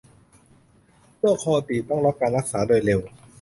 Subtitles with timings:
[1.19, 2.99] โรคคอตีบต้องรับการรักษาโดยเร็ว